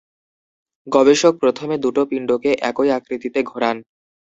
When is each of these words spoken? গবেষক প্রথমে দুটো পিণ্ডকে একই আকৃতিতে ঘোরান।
গবেষক 0.87 1.33
প্রথমে 1.41 1.75
দুটো 1.77 2.01
পিণ্ডকে 2.09 2.51
একই 2.69 2.89
আকৃতিতে 2.97 3.39
ঘোরান। 3.43 3.77